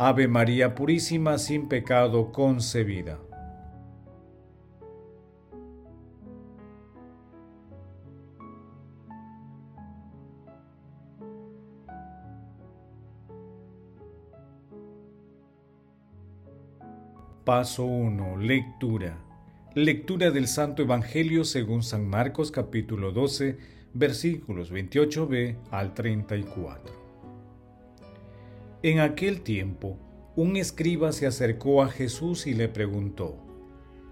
Ave 0.00 0.28
María 0.28 0.76
Purísima, 0.76 1.38
sin 1.38 1.68
pecado 1.68 2.30
concebida. 2.30 3.18
Paso 17.44 17.84
1. 17.84 18.36
Lectura. 18.36 19.18
Lectura 19.74 20.30
del 20.30 20.46
Santo 20.46 20.82
Evangelio 20.82 21.42
según 21.42 21.82
San 21.82 22.06
Marcos 22.06 22.52
capítulo 22.52 23.10
12 23.10 23.58
versículos 23.94 24.72
28b 24.72 25.56
al 25.72 25.92
34. 25.92 26.97
En 28.84 29.00
aquel 29.00 29.40
tiempo, 29.40 29.98
un 30.36 30.56
escriba 30.56 31.10
se 31.10 31.26
acercó 31.26 31.82
a 31.82 31.88
Jesús 31.88 32.46
y 32.46 32.54
le 32.54 32.68
preguntó, 32.68 33.36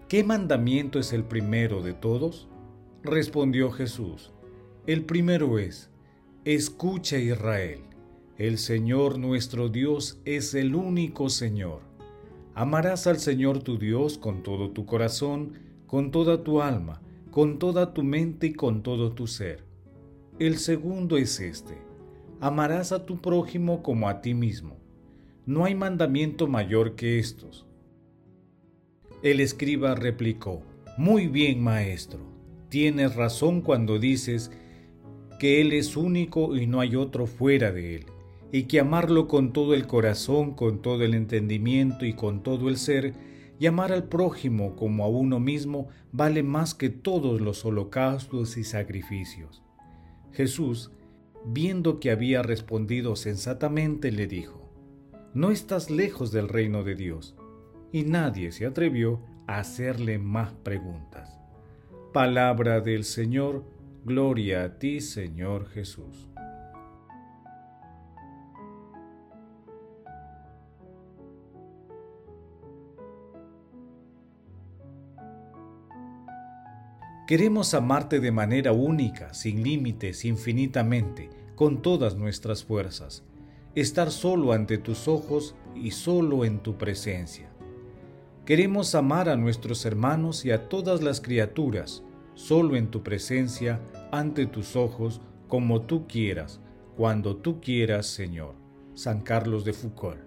¿qué 0.08 0.24
mandamiento 0.24 0.98
es 0.98 1.12
el 1.12 1.22
primero 1.22 1.82
de 1.82 1.92
todos? 1.92 2.48
Respondió 3.04 3.70
Jesús, 3.70 4.32
el 4.88 5.04
primero 5.04 5.60
es, 5.60 5.88
escucha 6.44 7.16
Israel, 7.16 7.78
el 8.38 8.58
Señor 8.58 9.20
nuestro 9.20 9.68
Dios 9.68 10.20
es 10.24 10.52
el 10.54 10.74
único 10.74 11.30
Señor. 11.30 11.82
Amarás 12.56 13.06
al 13.06 13.20
Señor 13.20 13.62
tu 13.62 13.78
Dios 13.78 14.18
con 14.18 14.42
todo 14.42 14.72
tu 14.72 14.84
corazón, 14.84 15.52
con 15.86 16.10
toda 16.10 16.42
tu 16.42 16.60
alma, 16.60 17.00
con 17.30 17.60
toda 17.60 17.94
tu 17.94 18.02
mente 18.02 18.48
y 18.48 18.54
con 18.54 18.82
todo 18.82 19.12
tu 19.12 19.28
ser. 19.28 19.62
El 20.40 20.58
segundo 20.58 21.18
es 21.18 21.38
este, 21.38 21.85
amarás 22.40 22.92
a 22.92 23.06
tu 23.06 23.20
prójimo 23.20 23.82
como 23.82 24.08
a 24.08 24.20
ti 24.20 24.34
mismo. 24.34 24.76
No 25.46 25.64
hay 25.64 25.74
mandamiento 25.74 26.48
mayor 26.48 26.96
que 26.96 27.18
estos. 27.18 27.66
El 29.22 29.40
escriba 29.40 29.94
replicó, 29.94 30.62
Muy 30.98 31.28
bien, 31.28 31.62
maestro, 31.62 32.20
tienes 32.68 33.16
razón 33.16 33.60
cuando 33.60 33.98
dices 33.98 34.50
que 35.38 35.60
Él 35.60 35.72
es 35.72 35.96
único 35.96 36.56
y 36.56 36.66
no 36.66 36.80
hay 36.80 36.96
otro 36.96 37.26
fuera 37.26 37.72
de 37.72 37.96
Él, 37.96 38.06
y 38.52 38.64
que 38.64 38.80
amarlo 38.80 39.28
con 39.28 39.52
todo 39.52 39.74
el 39.74 39.86
corazón, 39.86 40.54
con 40.54 40.82
todo 40.82 41.02
el 41.02 41.14
entendimiento 41.14 42.04
y 42.04 42.14
con 42.14 42.42
todo 42.42 42.68
el 42.68 42.76
ser, 42.76 43.14
y 43.58 43.66
amar 43.66 43.92
al 43.92 44.04
prójimo 44.04 44.76
como 44.76 45.04
a 45.04 45.08
uno 45.08 45.40
mismo 45.40 45.88
vale 46.12 46.42
más 46.42 46.74
que 46.74 46.90
todos 46.90 47.40
los 47.40 47.64
holocaustos 47.64 48.56
y 48.58 48.64
sacrificios. 48.64 49.62
Jesús, 50.32 50.90
viendo 51.46 52.00
que 52.00 52.10
había 52.10 52.42
respondido 52.42 53.14
sensatamente, 53.16 54.10
le 54.10 54.26
dijo, 54.26 54.70
No 55.32 55.50
estás 55.50 55.90
lejos 55.90 56.32
del 56.32 56.48
reino 56.48 56.82
de 56.82 56.96
Dios. 56.96 57.36
Y 57.92 58.02
nadie 58.02 58.50
se 58.52 58.66
atrevió 58.66 59.22
a 59.46 59.58
hacerle 59.60 60.18
más 60.18 60.52
preguntas. 60.52 61.38
Palabra 62.12 62.80
del 62.80 63.04
Señor, 63.04 63.64
gloria 64.04 64.64
a 64.64 64.78
ti, 64.78 65.00
Señor 65.00 65.68
Jesús. 65.68 66.28
Queremos 77.26 77.74
amarte 77.74 78.20
de 78.20 78.30
manera 78.30 78.70
única, 78.70 79.34
sin 79.34 79.64
límites, 79.64 80.24
infinitamente, 80.24 81.28
con 81.56 81.82
todas 81.82 82.14
nuestras 82.14 82.62
fuerzas. 82.62 83.24
Estar 83.74 84.12
solo 84.12 84.52
ante 84.52 84.78
tus 84.78 85.08
ojos 85.08 85.56
y 85.74 85.90
solo 85.90 86.44
en 86.44 86.60
tu 86.60 86.78
presencia. 86.78 87.48
Queremos 88.44 88.94
amar 88.94 89.28
a 89.28 89.34
nuestros 89.34 89.84
hermanos 89.86 90.44
y 90.44 90.52
a 90.52 90.68
todas 90.68 91.02
las 91.02 91.20
criaturas, 91.20 92.04
solo 92.34 92.76
en 92.76 92.92
tu 92.92 93.02
presencia, 93.02 93.80
ante 94.12 94.46
tus 94.46 94.76
ojos, 94.76 95.20
como 95.48 95.82
tú 95.82 96.06
quieras, 96.06 96.60
cuando 96.96 97.36
tú 97.36 97.60
quieras, 97.60 98.06
Señor. 98.06 98.54
San 98.94 99.20
Carlos 99.20 99.64
de 99.64 99.72
Foucault. 99.72 100.20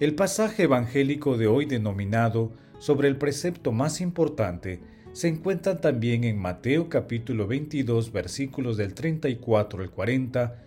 El 0.00 0.16
pasaje 0.16 0.64
evangélico 0.64 1.38
de 1.38 1.46
hoy 1.46 1.66
denominado 1.66 2.50
sobre 2.78 3.06
el 3.06 3.16
precepto 3.16 3.70
más 3.70 4.00
importante 4.00 4.95
se 5.16 5.28
encuentran 5.28 5.80
también 5.80 6.24
en 6.24 6.38
Mateo 6.38 6.90
capítulo 6.90 7.46
22 7.46 8.12
versículos 8.12 8.76
del 8.76 8.92
34 8.92 9.82
al 9.82 9.90
40 9.90 10.62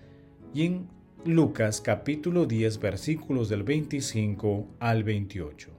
y 0.55 0.65
en 0.65 0.87
Lucas 1.23 1.81
capítulo 1.81 2.47
10 2.47 2.79
versículos 2.79 3.47
del 3.49 3.61
25 3.61 4.65
al 4.79 5.03
28. 5.03 5.69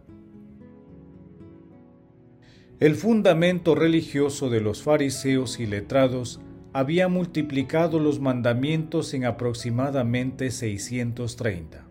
El 2.78 2.94
fundamento 2.94 3.75
religioso 3.75 4.48
de 4.50 4.60
los 4.60 4.84
fariseos 4.84 5.59
y 5.59 5.66
letrados 5.66 6.41
había 6.72 7.09
multiplicado 7.09 7.98
los 7.98 8.20
mandamientos 8.20 9.14
en 9.14 9.25
aproximadamente 9.25 10.53
630. 10.53 11.88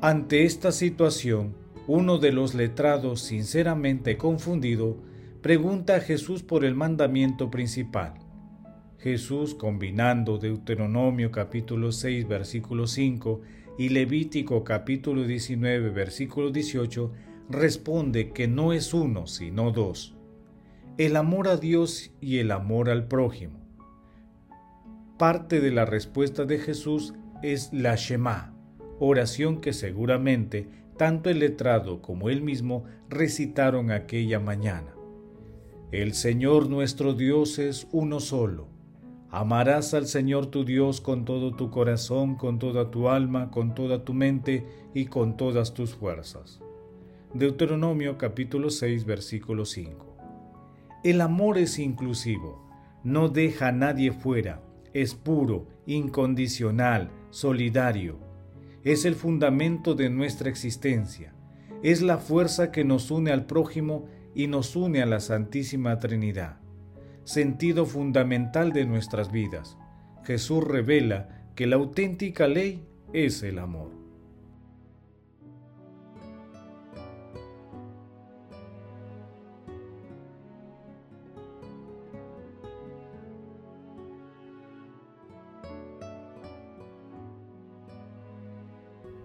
Ante 0.00 0.42
esta 0.42 0.72
situación, 0.72 1.59
uno 1.92 2.18
de 2.18 2.30
los 2.30 2.54
letrados, 2.54 3.20
sinceramente 3.20 4.16
confundido, 4.16 4.98
pregunta 5.42 5.96
a 5.96 6.00
Jesús 6.00 6.44
por 6.44 6.64
el 6.64 6.76
mandamiento 6.76 7.50
principal. 7.50 8.14
Jesús, 8.98 9.56
combinando 9.56 10.38
Deuteronomio 10.38 11.32
capítulo 11.32 11.90
6 11.90 12.28
versículo 12.28 12.86
5 12.86 13.40
y 13.76 13.88
Levítico 13.88 14.62
capítulo 14.62 15.24
19 15.24 15.90
versículo 15.90 16.52
18, 16.52 17.10
responde 17.48 18.30
que 18.30 18.46
no 18.46 18.72
es 18.72 18.94
uno, 18.94 19.26
sino 19.26 19.72
dos. 19.72 20.14
El 20.96 21.16
amor 21.16 21.48
a 21.48 21.56
Dios 21.56 22.12
y 22.20 22.38
el 22.38 22.52
amor 22.52 22.88
al 22.88 23.08
prójimo. 23.08 23.58
Parte 25.18 25.60
de 25.60 25.72
la 25.72 25.86
respuesta 25.86 26.44
de 26.44 26.58
Jesús 26.58 27.14
es 27.42 27.72
la 27.72 27.96
Shema, 27.96 28.54
oración 29.00 29.60
que 29.60 29.72
seguramente 29.72 30.79
tanto 31.00 31.30
el 31.30 31.38
letrado 31.38 32.02
como 32.02 32.28
él 32.28 32.42
mismo 32.42 32.84
recitaron 33.08 33.90
aquella 33.90 34.38
mañana. 34.38 34.94
El 35.92 36.12
Señor 36.12 36.68
nuestro 36.68 37.14
Dios 37.14 37.58
es 37.58 37.88
uno 37.90 38.20
solo. 38.20 38.68
Amarás 39.30 39.94
al 39.94 40.06
Señor 40.06 40.48
tu 40.48 40.66
Dios 40.66 41.00
con 41.00 41.24
todo 41.24 41.56
tu 41.56 41.70
corazón, 41.70 42.34
con 42.34 42.58
toda 42.58 42.90
tu 42.90 43.08
alma, 43.08 43.50
con 43.50 43.74
toda 43.74 44.04
tu 44.04 44.12
mente 44.12 44.66
y 44.92 45.06
con 45.06 45.38
todas 45.38 45.72
tus 45.72 45.94
fuerzas. 45.94 46.60
Deuteronomio 47.32 48.18
capítulo 48.18 48.68
6 48.68 49.06
versículo 49.06 49.64
5. 49.64 50.06
El 51.02 51.22
amor 51.22 51.56
es 51.56 51.78
inclusivo, 51.78 52.62
no 53.04 53.30
deja 53.30 53.68
a 53.68 53.72
nadie 53.72 54.12
fuera, 54.12 54.60
es 54.92 55.14
puro, 55.14 55.66
incondicional, 55.86 57.10
solidario 57.30 58.29
es 58.84 59.04
el 59.04 59.14
fundamento 59.14 59.94
de 59.94 60.10
nuestra 60.10 60.48
existencia, 60.48 61.34
es 61.82 62.02
la 62.02 62.18
fuerza 62.18 62.70
que 62.72 62.84
nos 62.84 63.10
une 63.10 63.30
al 63.30 63.46
prójimo 63.46 64.06
y 64.34 64.46
nos 64.46 64.76
une 64.76 65.02
a 65.02 65.06
la 65.06 65.20
Santísima 65.20 65.98
Trinidad, 65.98 66.60
sentido 67.24 67.86
fundamental 67.86 68.72
de 68.72 68.86
nuestras 68.86 69.30
vidas. 69.32 69.76
Jesús 70.24 70.64
revela 70.64 71.50
que 71.54 71.66
la 71.66 71.76
auténtica 71.76 72.48
ley 72.48 72.86
es 73.12 73.42
el 73.42 73.58
amor. 73.58 73.99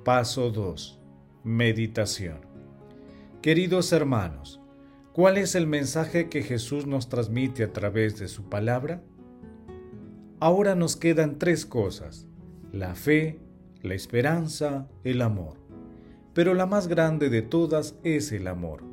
Paso 0.05 0.51
2. 0.51 0.99
Meditación. 1.43 2.41
Queridos 3.41 3.91
hermanos, 3.91 4.61
¿cuál 5.13 5.35
es 5.35 5.55
el 5.55 5.65
mensaje 5.65 6.29
que 6.29 6.43
Jesús 6.43 6.85
nos 6.85 7.09
transmite 7.09 7.63
a 7.63 7.73
través 7.73 8.19
de 8.19 8.27
su 8.27 8.47
palabra? 8.47 9.01
Ahora 10.39 10.75
nos 10.75 10.95
quedan 10.95 11.39
tres 11.39 11.65
cosas, 11.65 12.27
la 12.71 12.93
fe, 12.93 13.39
la 13.81 13.95
esperanza, 13.95 14.87
el 15.03 15.23
amor. 15.23 15.55
Pero 16.35 16.53
la 16.53 16.67
más 16.67 16.87
grande 16.87 17.31
de 17.31 17.41
todas 17.41 17.97
es 18.03 18.31
el 18.31 18.47
amor. 18.47 18.83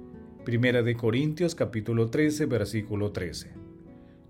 Primera 0.46 0.82
de 0.82 0.96
Corintios 0.96 1.54
capítulo 1.54 2.08
13 2.08 2.46
versículo 2.46 3.12
13. 3.12 3.52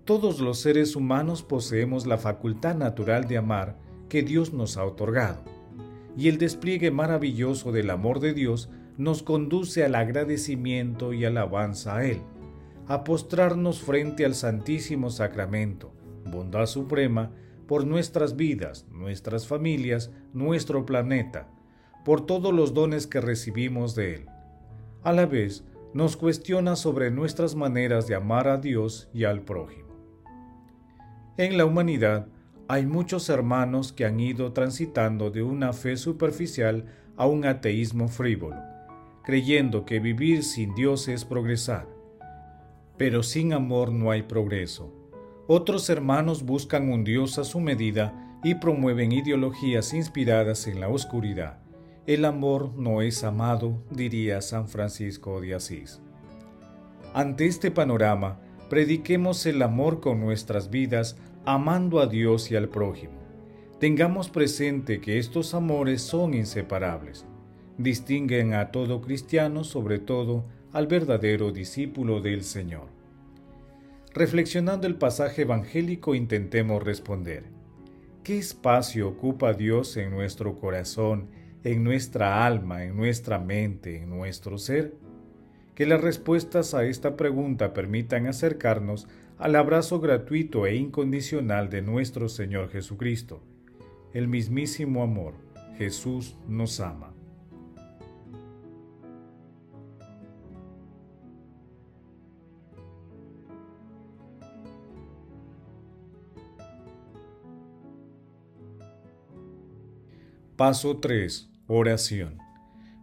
Todos 0.03 0.41
los 0.41 0.59
seres 0.59 0.97
humanos 0.97 1.43
poseemos 1.43 2.05
la 2.05 2.17
facultad 2.17 2.75
natural 2.75 3.25
de 3.29 3.37
amar 3.37 3.77
que 4.09 4.21
Dios 4.21 4.51
nos 4.51 4.75
ha 4.75 4.83
otorgado. 4.83 5.52
Y 6.15 6.29
el 6.29 6.37
despliegue 6.37 6.91
maravilloso 6.91 7.71
del 7.71 7.89
amor 7.89 8.19
de 8.19 8.33
Dios 8.33 8.69
nos 8.97 9.23
conduce 9.23 9.83
al 9.83 9.95
agradecimiento 9.95 11.13
y 11.13 11.25
alabanza 11.25 11.97
a 11.97 12.05
Él, 12.05 12.21
a 12.87 13.03
postrarnos 13.03 13.81
frente 13.81 14.25
al 14.25 14.35
Santísimo 14.35 15.09
Sacramento, 15.09 15.91
bondad 16.25 16.67
suprema, 16.67 17.31
por 17.67 17.87
nuestras 17.87 18.35
vidas, 18.35 18.85
nuestras 18.91 19.47
familias, 19.47 20.11
nuestro 20.33 20.85
planeta, 20.85 21.49
por 22.05 22.25
todos 22.25 22.53
los 22.53 22.73
dones 22.73 23.07
que 23.07 23.21
recibimos 23.21 23.95
de 23.95 24.15
Él. 24.15 24.25
A 25.03 25.11
la 25.11 25.25
vez, 25.25 25.63
nos 25.93 26.17
cuestiona 26.17 26.75
sobre 26.75 27.11
nuestras 27.11 27.55
maneras 27.55 28.07
de 28.07 28.15
amar 28.15 28.47
a 28.47 28.57
Dios 28.57 29.09
y 29.13 29.23
al 29.25 29.41
prójimo. 29.41 29.93
En 31.37 31.57
la 31.57 31.65
humanidad 31.65 32.27
hay 32.67 32.85
muchos 32.85 33.29
hermanos 33.29 33.91
que 33.91 34.05
han 34.05 34.19
ido 34.19 34.53
transitando 34.53 35.31
de 35.31 35.43
una 35.43 35.73
fe 35.73 35.97
superficial 35.97 36.85
a 37.17 37.27
un 37.27 37.45
ateísmo 37.45 38.07
frívolo, 38.07 38.57
creyendo 39.23 39.85
que 39.85 39.99
vivir 39.99 40.43
sin 40.43 40.73
Dios 40.73 41.07
es 41.07 41.25
progresar. 41.25 41.87
Pero 42.97 43.23
sin 43.23 43.53
amor 43.53 43.91
no 43.91 44.11
hay 44.11 44.23
progreso. 44.23 44.93
Otros 45.47 45.89
hermanos 45.89 46.43
buscan 46.43 46.89
un 46.89 47.03
Dios 47.03 47.37
a 47.37 47.43
su 47.43 47.59
medida 47.59 48.39
y 48.43 48.55
promueven 48.55 49.11
ideologías 49.11 49.93
inspiradas 49.93 50.67
en 50.67 50.79
la 50.79 50.89
oscuridad. 50.89 51.59
El 52.05 52.25
amor 52.25 52.73
no 52.75 53.01
es 53.01 53.23
amado, 53.23 53.81
diría 53.89 54.41
San 54.41 54.67
Francisco 54.67 55.39
de 55.41 55.55
Asís. 55.55 56.01
Ante 57.13 57.45
este 57.45 57.71
panorama, 57.71 58.39
prediquemos 58.69 59.45
el 59.45 59.61
amor 59.61 59.99
con 59.99 60.19
nuestras 60.19 60.69
vidas, 60.69 61.17
amando 61.45 61.99
a 61.99 62.07
Dios 62.07 62.51
y 62.51 62.55
al 62.55 62.69
prójimo. 62.69 63.13
Tengamos 63.79 64.29
presente 64.29 65.01
que 65.01 65.17
estos 65.17 65.53
amores 65.53 66.01
son 66.01 66.33
inseparables 66.33 67.25
distinguen 67.77 68.53
a 68.53 68.71
todo 68.71 69.01
cristiano, 69.01 69.63
sobre 69.63 69.99
todo 69.99 70.45
al 70.71 70.87
verdadero 70.87 71.51
discípulo 71.51 72.21
del 72.21 72.43
Señor. 72.43 72.87
Reflexionando 74.13 74.85
el 74.85 74.95
pasaje 74.95 75.41
evangélico 75.41 76.13
intentemos 76.13 76.83
responder, 76.83 77.45
¿qué 78.23 78.37
espacio 78.37 79.07
ocupa 79.07 79.53
Dios 79.53 79.97
en 79.97 80.11
nuestro 80.11 80.59
corazón, 80.59 81.29
en 81.63 81.83
nuestra 81.83 82.45
alma, 82.45 82.83
en 82.83 82.95
nuestra 82.95 83.39
mente, 83.39 83.97
en 83.97 84.09
nuestro 84.09 84.57
ser? 84.57 84.93
Que 85.73 85.87
las 85.87 86.01
respuestas 86.01 86.75
a 86.75 86.85
esta 86.85 87.15
pregunta 87.15 87.73
permitan 87.73 88.27
acercarnos 88.27 89.07
al 89.37 89.55
abrazo 89.55 89.99
gratuito 89.99 90.65
e 90.65 90.75
incondicional 90.75 91.69
de 91.69 91.81
nuestro 91.81 92.29
Señor 92.29 92.69
Jesucristo. 92.69 93.41
El 94.13 94.27
mismísimo 94.27 95.03
amor, 95.03 95.33
Jesús 95.77 96.37
nos 96.47 96.79
ama. 96.79 97.13
Paso 110.55 110.97
3. 110.97 111.49
Oración. 111.67 112.37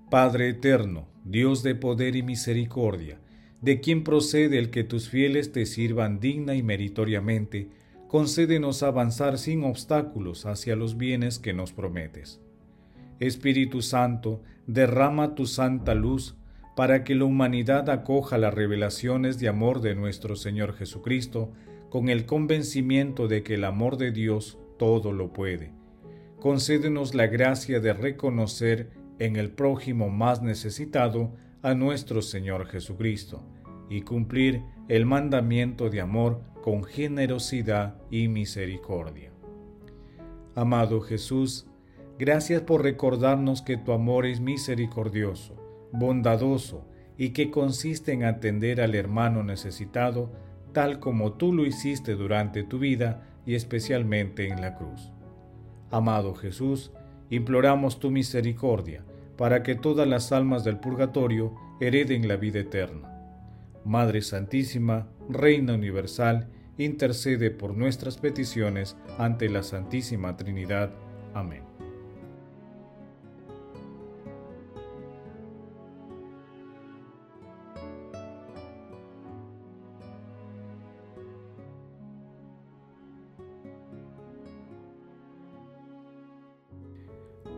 Padre 0.09 0.49
eterno, 0.49 1.09
Dios 1.25 1.63
de 1.63 1.75
poder 1.75 2.15
y 2.15 2.23
misericordia, 2.23 3.21
de 3.61 3.81
quien 3.81 4.05
procede 4.05 4.59
el 4.59 4.71
que 4.71 4.85
tus 4.85 5.09
fieles 5.09 5.53
te 5.53 5.67
sirvan 5.67 6.21
digna 6.21 6.55
y 6.55 6.63
meritoriamente, 6.63 7.69
concédenos 8.09 8.83
avanzar 8.83 9.39
sin 9.39 9.65
obstáculos 9.65 10.47
hacia 10.47 10.77
los 10.77 10.97
bienes 10.97 11.39
que 11.39 11.53
nos 11.53 11.73
prometes. 11.73 12.41
Espíritu 13.19 13.83
Santo, 13.83 14.43
derrama 14.67 15.35
tu 15.35 15.47
santa 15.47 15.95
luz 15.95 16.37
para 16.75 17.05
que 17.05 17.15
la 17.15 17.25
humanidad 17.25 17.91
acoja 17.91 18.39
las 18.39 18.55
revelaciones 18.55 19.39
de 19.39 19.49
amor 19.49 19.81
de 19.81 19.95
nuestro 19.95 20.37
Señor 20.37 20.75
Jesucristo 20.75 21.53
con 21.91 22.09
el 22.09 22.25
convencimiento 22.25 23.29
de 23.29 23.43
que 23.43 23.55
el 23.55 23.65
amor 23.65 23.99
de 23.99 24.13
Dios 24.13 24.59
todo 24.79 25.13
lo 25.13 25.33
puede 25.33 25.81
concédenos 26.41 27.15
la 27.15 27.27
gracia 27.27 27.79
de 27.81 27.93
reconocer 27.93 28.91
en 29.19 29.37
el 29.37 29.51
prójimo 29.51 30.09
más 30.09 30.43
necesitado 30.43 31.33
a 31.63 31.75
nuestro 31.75 32.23
Señor 32.23 32.67
Jesucristo 32.67 33.43
y 33.89 34.03
cumplir 34.03 34.63
el 34.89 35.05
mandamiento 35.05 35.91
de 35.91 36.01
amor 36.01 36.41
con 36.63 36.85
generosidad 36.85 37.97
y 38.11 38.29
misericordia. 38.29 39.31
Amado 40.55 41.01
Jesús, 41.01 41.67
gracias 42.19 42.63
por 42.63 42.83
recordarnos 42.83 43.63
que 43.63 43.77
tu 43.77 43.93
amor 43.93 44.27
es 44.27 44.41
misericordioso, 44.41 45.57
bondadoso 45.93 46.87
y 47.19 47.31
que 47.31 47.51
consiste 47.51 48.13
en 48.13 48.25
atender 48.25 48.81
al 48.81 48.95
hermano 48.95 49.43
necesitado 49.43 50.33
tal 50.73 51.01
como 51.01 51.33
tú 51.33 51.53
lo 51.53 51.67
hiciste 51.67 52.15
durante 52.15 52.63
tu 52.63 52.79
vida 52.79 53.27
y 53.45 53.55
especialmente 53.55 54.49
en 54.49 54.61
la 54.61 54.77
cruz. 54.77 55.13
Amado 55.91 56.35
Jesús, 56.35 56.93
imploramos 57.29 57.99
tu 57.99 58.11
misericordia 58.11 59.05
para 59.41 59.63
que 59.63 59.75
todas 59.75 60.07
las 60.07 60.33
almas 60.33 60.65
del 60.65 60.77
purgatorio 60.77 61.55
hereden 61.81 62.29
la 62.29 62.37
vida 62.37 62.59
eterna. 62.59 63.11
Madre 63.87 64.21
Santísima, 64.21 65.09
Reina 65.31 65.73
Universal, 65.73 66.51
intercede 66.77 67.51
por 67.51 67.75
nuestras 67.75 68.19
peticiones 68.19 68.99
ante 69.17 69.49
la 69.49 69.63
Santísima 69.63 70.37
Trinidad. 70.37 70.91
Amén. 71.33 71.63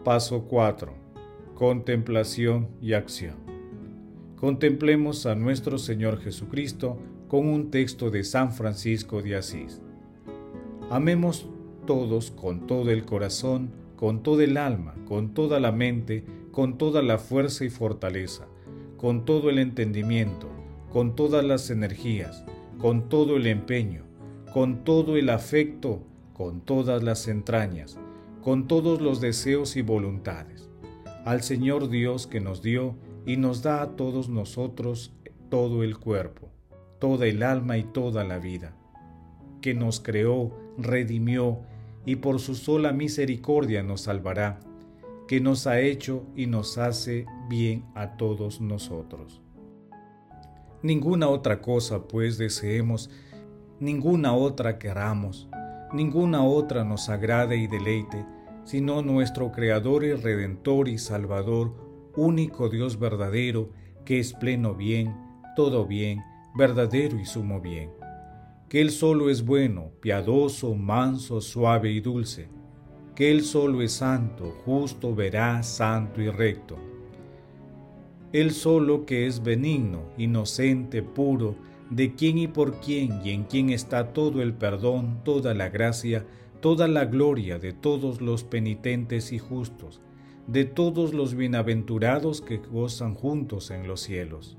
Paso 0.05 0.45
4. 0.47 1.02
Contemplación 1.55 2.69
y 2.81 2.95
acción. 2.95 3.37
Contemplemos 4.37 5.27
a 5.27 5.35
nuestro 5.35 5.79
Señor 5.79 6.19
Jesucristo 6.19 6.99
con 7.29 7.47
un 7.47 7.71
texto 7.71 8.11
de 8.11 8.25
San 8.25 8.53
Francisco 8.53 9.23
de 9.23 9.37
Asís. 9.37 9.81
Amemos 10.91 11.47
todos 11.87 12.31
con 12.31 12.67
todo 12.67 12.91
el 12.91 13.05
corazón, 13.05 13.71
con 13.97 14.23
todo 14.23 14.41
el 14.41 14.57
alma, 14.57 14.95
con 15.07 15.35
toda 15.35 15.61
la 15.61 15.73
mente, 15.73 16.25
con 16.51 16.79
toda 16.79 17.03
la 17.03 17.19
fuerza 17.19 17.65
y 17.65 17.71
fortaleza, 17.71 18.49
con 18.97 19.25
todo 19.25 19.51
el 19.51 19.59
entendimiento, 19.59 20.49
con 20.91 21.15
todas 21.15 21.45
las 21.45 21.71
energías, 21.71 22.45
con 22.79 23.09
todo 23.11 23.37
el 23.37 23.47
empeño, 23.47 24.05
con 24.53 24.85
todo 24.85 25.17
el 25.17 25.29
afecto, 25.29 26.03
con 26.33 26.63
todas 26.63 27.03
las 27.03 27.29
entrañas, 27.29 27.99
con 28.43 28.67
todos 28.67 29.01
los 29.01 29.21
deseos 29.21 29.77
y 29.77 29.83
voluntades, 29.83 30.72
al 31.25 31.43
Señor 31.43 31.89
Dios 31.89 32.27
que 32.27 32.41
nos 32.41 32.63
dio 32.63 32.97
y 33.27 33.37
nos 33.37 33.63
da 33.63 33.83
a 33.83 33.97
todos 33.97 34.29
nosotros 34.29 35.13
todo 35.49 35.83
el 35.85 35.99
cuerpo, 35.99 36.49
toda 36.99 37.27
el 37.27 37.43
alma 37.43 37.79
y 37.79 37.85
toda 37.85 38.25
la 38.25 38.39
vida, 38.39 38.75
que 39.61 39.75
nos 39.75 40.01
creó, 40.01 40.51
redimió 40.79 41.61
y 42.05 42.17
por 42.17 42.41
su 42.41 42.55
sola 42.55 42.93
misericordia 42.93 43.83
nos 43.83 44.03
salvará, 44.03 44.59
que 45.29 45.41
nos 45.41 45.67
ha 45.67 45.81
hecho 45.81 46.25
y 46.35 46.47
nos 46.47 46.79
hace 46.79 47.27
bien 47.49 47.85
a 47.95 48.17
todos 48.17 48.61
nosotros. 48.61 49.41
Ninguna 50.83 51.29
otra 51.29 51.63
cosa 51.63 52.09
pues 52.09 52.39
deseemos, 52.39 53.09
ninguna 53.79 54.35
otra 54.35 54.79
queramos, 54.81 55.49
ninguna 55.93 56.45
otra 56.45 56.83
nos 56.83 57.09
agrade 57.09 57.57
y 57.57 57.69
deleite, 57.69 58.25
sino 58.65 59.03
nuestro 59.03 59.53
Creador 59.53 60.05
y 60.05 60.15
Redentor 60.15 60.89
y 60.89 60.99
Salvador, 60.99 61.75
único 62.17 62.69
Dios 62.69 62.99
verdadero, 62.99 63.71
que 64.05 64.19
es 64.19 64.33
pleno 64.33 64.75
bien, 64.75 65.15
todo 65.57 65.87
bien, 65.87 66.23
verdadero 66.55 67.19
y 67.19 67.25
sumo 67.25 67.61
bien. 67.61 67.91
Que 68.69 68.81
Él 68.81 68.91
solo 68.91 69.31
es 69.31 69.45
bueno, 69.45 69.91
piadoso, 70.01 70.75
manso, 70.75 71.41
suave 71.41 71.91
y 71.91 72.01
dulce. 72.01 72.49
Que 73.15 73.31
Él 73.31 73.43
solo 73.43 73.83
es 73.83 73.93
santo, 73.93 74.55
justo, 74.65 75.15
veraz, 75.15 75.67
santo 75.67 76.23
y 76.23 76.31
recto. 76.31 76.79
Él 78.33 78.53
solo 78.53 79.05
que 79.05 79.27
es 79.27 79.43
benigno, 79.43 80.05
inocente, 80.17 81.03
puro, 81.03 81.55
de 81.91 82.15
quien 82.15 82.39
y 82.39 82.49
por 82.49 82.81
quien 82.81 83.21
y 83.23 83.31
en 83.31 83.45
quien 83.45 83.69
está 83.69 84.15
todo 84.15 84.41
el 84.41 84.55
perdón, 84.55 85.21
toda 85.23 85.53
la 85.53 85.69
gracia, 85.69 86.25
toda 86.63 86.87
la 86.87 87.07
gloria 87.07 87.59
de 87.59 87.73
todos 87.73 88.21
los 88.21 88.45
penitentes 88.45 89.33
y 89.33 89.41
justos, 89.41 90.01
de 90.47 90.65
todos 90.65 91.13
los 91.13 91.35
bienaventurados 91.35 92.41
que 92.41 92.59
gozan 92.59 93.17
juntos 93.17 93.73
en 93.73 93.89
los 93.89 94.01
cielos. 94.01 94.57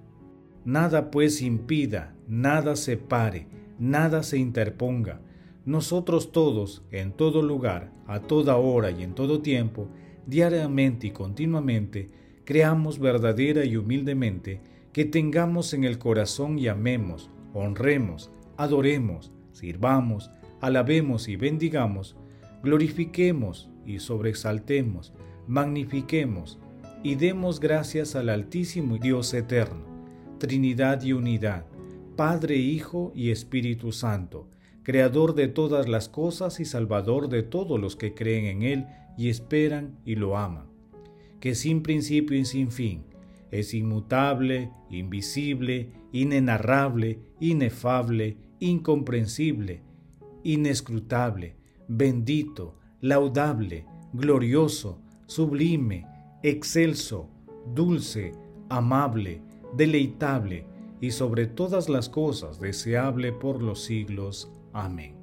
Nada 0.65 1.11
pues 1.11 1.41
impida, 1.41 2.13
nada 2.27 2.75
separe, 2.75 3.47
nada 3.79 4.21
se 4.23 4.37
interponga. 4.37 5.21
Nosotros 5.63 6.33
todos, 6.33 6.83
en 6.91 7.13
todo 7.13 7.41
lugar, 7.41 7.93
a 8.05 8.19
toda 8.19 8.57
hora 8.57 8.91
y 8.91 9.01
en 9.01 9.15
todo 9.15 9.41
tiempo, 9.41 9.87
diariamente 10.27 11.07
y 11.07 11.11
continuamente, 11.11 12.09
creamos 12.43 12.99
verdadera 12.99 13.63
y 13.63 13.77
humildemente 13.77 14.59
que 14.91 15.05
tengamos 15.05 15.73
en 15.73 15.85
el 15.85 15.99
corazón 15.99 16.59
y 16.59 16.67
amemos, 16.67 17.29
honremos, 17.53 18.29
adoremos, 18.57 19.31
sirvamos, 19.53 20.31
alabemos 20.63 21.27
y 21.27 21.35
bendigamos, 21.35 22.15
glorifiquemos 22.63 23.69
y 23.85 23.99
sobreexaltemos, 23.99 25.11
magnifiquemos 25.45 26.57
y 27.03 27.15
demos 27.15 27.59
gracias 27.59 28.15
al 28.15 28.29
Altísimo 28.29 28.97
Dios 28.97 29.33
eterno, 29.33 29.83
Trinidad 30.37 31.03
y 31.03 31.11
unidad, 31.11 31.65
Padre, 32.15 32.55
Hijo 32.55 33.11
y 33.13 33.31
Espíritu 33.31 33.91
Santo, 33.91 34.47
Creador 34.83 35.35
de 35.35 35.49
todas 35.49 35.89
las 35.89 36.07
cosas 36.07 36.61
y 36.61 36.65
Salvador 36.65 37.27
de 37.27 37.43
todos 37.43 37.77
los 37.77 37.97
que 37.97 38.13
creen 38.13 38.45
en 38.45 38.63
Él 38.63 38.85
y 39.17 39.27
esperan 39.27 39.99
y 40.05 40.15
lo 40.15 40.37
aman, 40.37 40.67
que 41.41 41.55
sin 41.55 41.83
principio 41.83 42.37
y 42.37 42.45
sin 42.45 42.71
fin, 42.71 43.03
es 43.51 43.73
inmutable, 43.73 44.71
invisible, 44.89 45.89
inenarrable, 46.13 47.19
inefable, 47.41 48.37
incomprensible, 48.61 49.81
inescrutable, 50.43 51.55
bendito, 51.87 52.75
laudable, 53.01 53.85
glorioso, 54.13 54.99
sublime, 55.25 56.05
excelso, 56.43 57.29
dulce, 57.73 58.33
amable, 58.69 59.41
deleitable 59.75 60.65
y 61.01 61.11
sobre 61.11 61.47
todas 61.47 61.89
las 61.89 62.09
cosas 62.09 62.59
deseable 62.59 63.31
por 63.31 63.61
los 63.61 63.83
siglos. 63.83 64.51
Amén. 64.71 65.15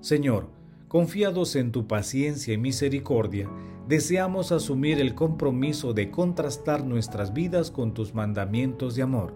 Señor, 0.00 0.48
confiados 0.86 1.56
en 1.56 1.72
tu 1.72 1.86
paciencia 1.86 2.54
y 2.54 2.58
misericordia, 2.58 3.48
deseamos 3.88 4.52
asumir 4.52 5.00
el 5.00 5.14
compromiso 5.14 5.92
de 5.92 6.10
contrastar 6.10 6.84
nuestras 6.84 7.32
vidas 7.32 7.70
con 7.70 7.94
tus 7.94 8.14
mandamientos 8.14 8.94
de 8.94 9.02
amor. 9.02 9.34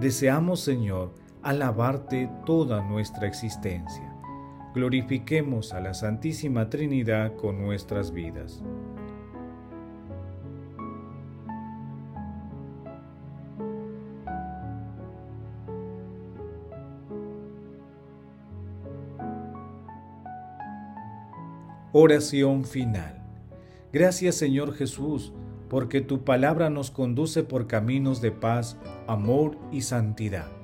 Deseamos, 0.00 0.60
Señor, 0.60 1.14
alabarte 1.44 2.30
toda 2.46 2.82
nuestra 2.82 3.28
existencia. 3.28 4.10
Glorifiquemos 4.74 5.74
a 5.74 5.80
la 5.80 5.92
Santísima 5.92 6.70
Trinidad 6.70 7.36
con 7.36 7.62
nuestras 7.62 8.12
vidas. 8.12 8.62
Oración 21.92 22.64
final. 22.64 23.22
Gracias 23.92 24.34
Señor 24.34 24.74
Jesús, 24.74 25.32
porque 25.68 26.00
tu 26.00 26.24
palabra 26.24 26.70
nos 26.70 26.90
conduce 26.90 27.44
por 27.44 27.68
caminos 27.68 28.20
de 28.20 28.32
paz, 28.32 28.76
amor 29.06 29.56
y 29.70 29.82
santidad. 29.82 30.63